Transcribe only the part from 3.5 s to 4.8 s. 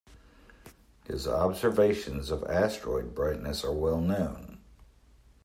are well known.